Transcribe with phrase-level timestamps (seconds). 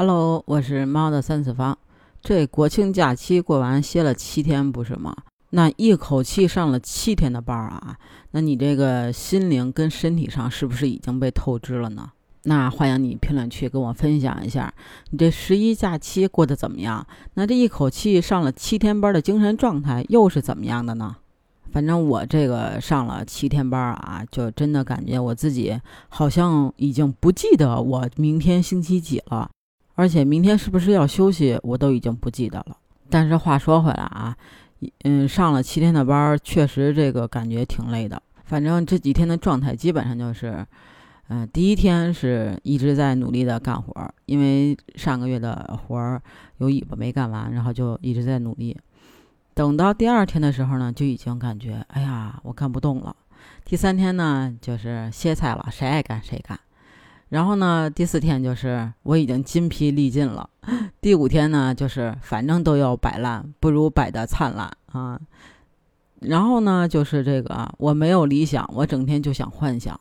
[0.00, 1.76] Hello，我是猫的三次方。
[2.22, 5.14] 这国庆假期过完，歇了七天，不是吗？
[5.50, 7.98] 那一口气上了七天的班啊，
[8.30, 12.12] 那你这个心灵跟身体上是不是已经被透支了呢？
[12.44, 14.72] 那欢迎你评论区跟我分享一下，
[15.10, 17.06] 你这十一假期过得怎么样？
[17.34, 21.14] 那这一口气上了七天班的精神状态又是怎么样的呢？
[21.70, 25.78] 反正我这个上了七天班啊，就真的感觉我自己
[26.08, 29.50] 好像已经不记得我明天星期几了。
[30.00, 32.74] 而且明天是不是要休息，我都已经不记得了。
[33.10, 34.34] 但是话说回来啊，
[35.04, 38.22] 嗯，上了七天的班，确实这个感觉挺累的。
[38.44, 40.66] 反正这几天的状态基本上就是，
[41.28, 43.92] 嗯，第一天是一直在努力的干活，
[44.24, 46.22] 因为上个月的活儿
[46.56, 48.74] 有尾巴没干完，然后就一直在努力。
[49.52, 53.14] 等到第二天的时候呢，就已经感觉，哎呀，我干不动了。
[53.66, 56.58] 第三天呢，就是歇菜了，谁爱干谁干。
[57.30, 60.50] 然后呢，第四天就是我已经筋疲力尽了。
[61.00, 65.18] 第五天呢，就是反正都要摆烂，不如摆的灿烂啊。
[66.20, 69.98] 然后呢，就是这个我没有理想，我整天就想幻想。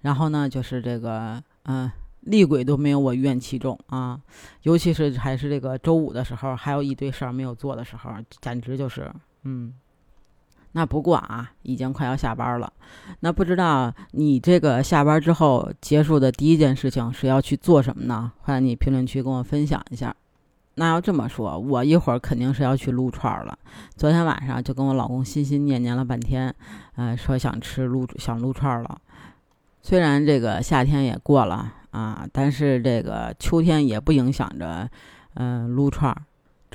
[0.00, 4.20] 然后呢，就是这个嗯，厉鬼都没有我怨气重啊。
[4.62, 8.10] 尤其是还是这个周五的时候，还有一堆事儿没有做的时候，
[8.40, 9.10] 简直就是
[9.44, 9.72] 嗯。
[10.76, 12.70] 那不过啊，已经快要下班了。
[13.20, 18.30] 那不知道你这个下班之后结束的第一件事情是要去做什么呢？
[18.42, 20.14] 欢迎你评论区跟我分享一下。
[20.74, 23.58] 那要这么说，我一会儿肯定是要去撸串了。
[23.96, 26.54] 昨天晚上就跟我老公心心念念了半天，
[26.96, 29.00] 呃，说想吃撸想撸串了。
[29.80, 34.86] 虽然这个夏天也过了啊，但是这个秋天也不影响着，
[35.36, 36.14] 嗯，撸串。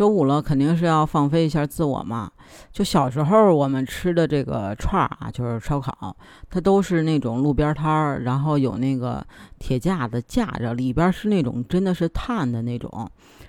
[0.00, 2.30] 周五了，肯定是要放飞一下自我嘛。
[2.72, 6.16] 就小时候我们吃的这个串儿啊，就是烧烤，
[6.48, 9.22] 它都是那种路边摊儿，然后有那个
[9.58, 13.06] 铁架子架着，里边是那种真的是炭的那种。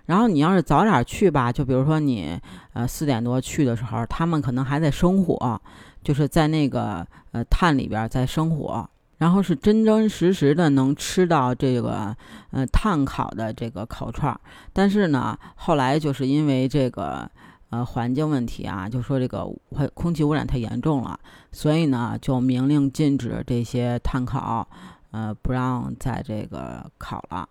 [0.07, 2.38] 然后你要是早点去吧，就比如说你
[2.73, 5.57] 呃四点多去的时候，他们可能还在生火，
[6.03, 8.85] 就是在那个呃炭里边在生火。
[9.21, 12.15] 然后是真真实实的能吃到这个，
[12.49, 14.41] 呃，炭烤的这个烤串儿。
[14.73, 17.29] 但是呢，后来就是因为这个，
[17.69, 19.47] 呃，环境问题啊，就说这个
[19.93, 21.19] 空气污染太严重了，
[21.51, 24.67] 所以呢，就明令禁止这些炭烤，
[25.11, 27.47] 呃，不让在这个烤了。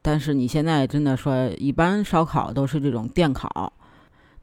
[0.00, 3.72] 但是你现在真的说，一般烧烤都是这种电烤。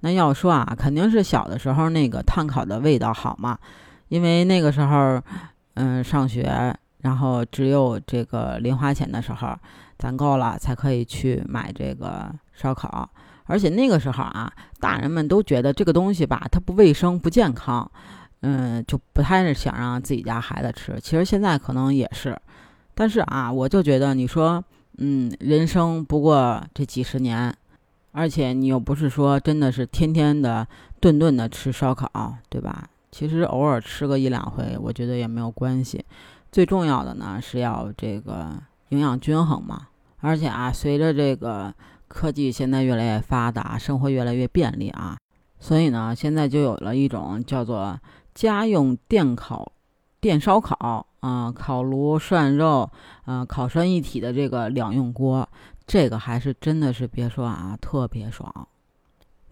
[0.01, 3.57] 那要说啊，肯定是小的时候那个炭烤的味道好嘛，
[4.09, 5.21] 因为那个时候。
[5.75, 9.55] 嗯，上学，然后只有这个零花钱的时候，
[9.97, 13.09] 攒够了才可以去买这个烧烤。
[13.45, 17.89] 而且那个时候啊，大人们都觉得这个东西吧，它不卫生、不健康，
[18.41, 20.99] 嗯，就不太想让自己家孩子吃。
[20.99, 22.35] 其实现在可能也是，
[22.95, 24.63] 但是啊，我就觉得你说，
[24.97, 27.53] 嗯，人生不过这几十年，
[28.13, 30.67] 而且你又不是说真的是天天的、
[30.99, 32.89] 顿顿的吃烧烤，对吧？
[33.15, 36.03] 其实偶尔吃个一两回，我觉得也没有关系。
[36.51, 39.87] 最重要的呢是要这个营养均衡嘛。
[40.17, 41.73] 而且啊，随着这个
[42.09, 45.15] 科技现在越来越发达，生活越来越便利啊，
[45.61, 47.97] 所以呢，现在就有了一种叫做
[48.33, 49.71] 家用电烤、
[50.19, 52.91] 电烧烤啊，烤炉涮肉
[53.23, 55.47] 啊，烤涮一体的这个两用锅，
[55.87, 58.67] 这个还是真的是别说啊，特别爽。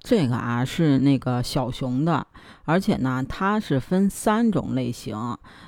[0.04, 2.28] 这个啊是那个小熊的，
[2.66, 5.18] 而且呢，它是分三种类型，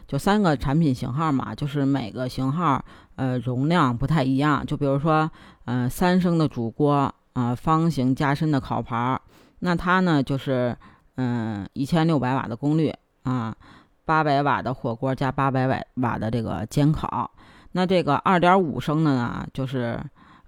[0.06, 2.84] 就三个产品型号嘛，就是每个型号
[3.16, 4.66] 呃容量不太一样。
[4.66, 5.32] 就比如说，
[5.64, 9.20] 呃，三升的煮锅啊，方形加深的烤盘，
[9.60, 10.78] 那它呢就是
[11.16, 13.56] 嗯一千六百瓦的功率啊，
[14.04, 17.32] 八百瓦的火锅加八百瓦瓦的这个煎烤。
[17.72, 19.98] 那这个二点五升的呢，就是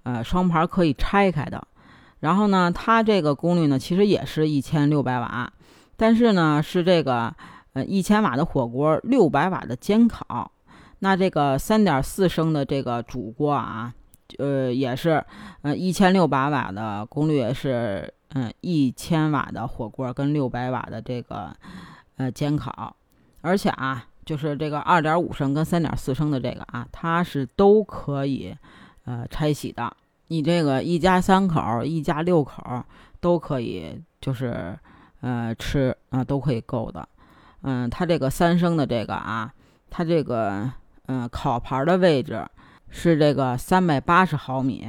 [0.02, 1.66] 呃双盘可以拆开的。
[2.20, 5.52] 然后呢，它这个功率呢，其实也是一千六百瓦，
[5.96, 7.34] 但是呢，是这个
[7.74, 10.50] 呃一千瓦的火锅，六百瓦的煎烤。
[10.98, 13.94] 那这个三点四升的这个主锅啊，
[14.38, 15.24] 呃，也是
[15.62, 21.54] 呃一千六百瓦的功率，是嗯一千瓦的火锅跟六百瓦的这个
[22.16, 22.96] 呃煎烤。
[23.40, 28.52] 而且啊，就是这个二点五升跟三点四升的这个啊，它是都可以
[29.04, 29.96] 呃拆洗的。
[30.28, 32.62] 你这个一家三口、一家六口
[33.18, 34.78] 都可以，就是
[35.22, 37.08] 呃吃啊都可以够的。
[37.62, 39.50] 嗯，它这个三升的这个啊，
[39.88, 40.70] 它这个
[41.06, 42.46] 嗯烤盘的位置
[42.90, 44.86] 是这个三百八十毫米。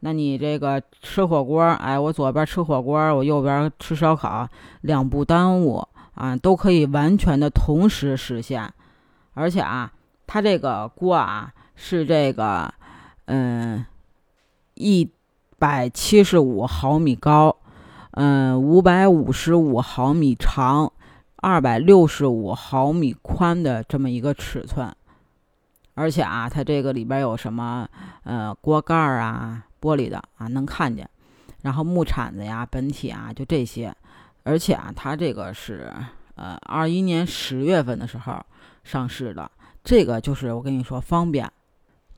[0.00, 4.48] 那你这个吃火锅，哎，我左边吃火锅，我右边吃烧烤，
[4.80, 8.70] 两不耽误啊，都可以完全的同时实现。
[9.34, 9.92] 而且啊，
[10.26, 12.74] 它这个锅啊是这个。
[13.26, 13.84] 嗯，
[14.74, 15.10] 一
[15.58, 17.56] 百七十五毫米高，
[18.12, 20.92] 嗯，五百五十五毫米长，
[21.36, 24.94] 二百六十五毫米宽的这么一个尺寸。
[25.94, 27.88] 而且啊，它这个里边有什么
[28.24, 31.08] 呃锅盖儿啊，玻璃的啊，能看见。
[31.62, 33.94] 然后木铲子呀、本体啊，就这些。
[34.42, 35.90] 而且啊，它这个是
[36.34, 38.44] 呃二一年十月份的时候
[38.82, 39.50] 上市的。
[39.82, 41.50] 这个就是我跟你说方便。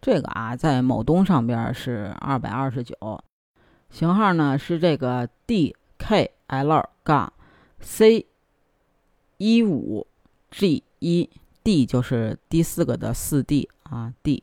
[0.01, 2.97] 这个啊，在某东上边是二百二十九，
[3.91, 7.33] 型号呢是这个 DKL 杠
[7.81, 8.27] C
[9.39, 10.07] 一五
[10.51, 11.29] G 一
[11.63, 14.43] D，就是第四个的四 D 啊 D。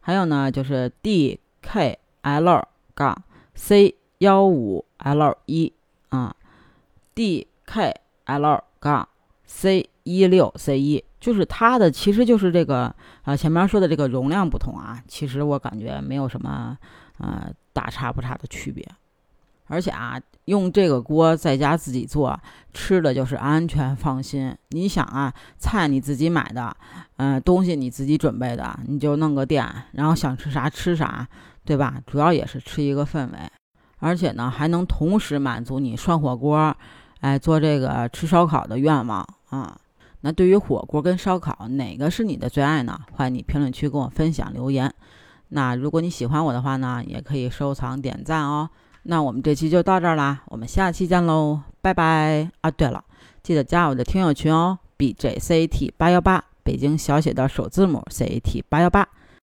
[0.00, 2.64] 还有呢，就是 DKL
[2.94, 3.22] 杠
[3.54, 3.94] C。
[4.20, 5.72] 幺五 L 一
[6.08, 6.34] 啊
[7.14, 9.08] ，DKL 杠
[9.44, 16.76] C 一六 C 一，就是它的，其实就是这个啊，前面说的这个容量不同啊，其实我感觉没有什么
[17.18, 18.86] 呃大差不差的区别。
[19.70, 22.40] 而且啊，用这个锅在家自己做
[22.72, 24.56] 吃的就是安全放心。
[24.70, 26.74] 你想啊，菜你自己买的，
[27.18, 31.28] 嗯，东西你自己准备的，你就弄个店，然后想吃啥吃啥，
[31.66, 32.00] 对吧？
[32.06, 33.38] 主要也是吃一个氛围。
[33.98, 36.74] 而且呢，还能同时满足你涮火锅，
[37.20, 39.76] 哎，做这个吃烧烤的愿望啊。
[40.20, 42.98] 那对于火锅跟烧烤，哪个是你的最爱呢？
[43.12, 44.92] 欢迎你评论区跟我分享留言。
[45.50, 48.68] 那如果你喜欢我的话呢，也可以收藏点赞哦。
[49.04, 52.70] 那我们这期就到这儿啦，我们下期见喽，拜拜啊！
[52.70, 53.02] 对了，
[53.42, 59.08] 记得加我的听友群哦，B J C A T 八幺八，北京小写的首字母 C A T 八幺八。